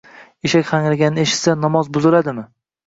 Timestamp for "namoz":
1.67-1.95